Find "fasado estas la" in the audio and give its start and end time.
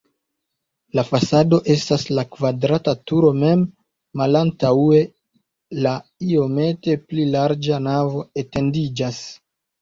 1.07-2.23